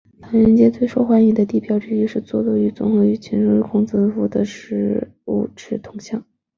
[0.19, 6.25] 唐人街最受欢迎的地标之一是坐落于综合体前的中国哲学家孔子的十五尺铜像。